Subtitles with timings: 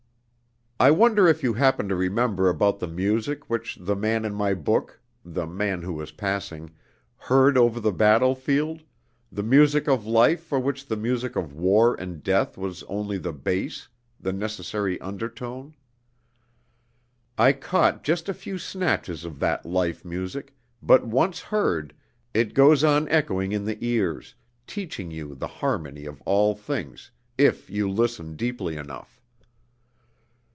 [0.83, 4.55] "I wonder if you happen to remember about the music which the man in my
[4.55, 6.71] book (the man who was passing)
[7.17, 8.81] heard over the battlefield,
[9.31, 13.31] the music of life for which the music of war and death was only the
[13.31, 15.75] bass, the necessary undertone?
[17.37, 21.93] I caught just a few snatches of that life music, but once heard
[22.33, 24.33] it goes on echoing in the ears,
[24.65, 29.19] teaching you the harmony of all things, if you listen deeply enough.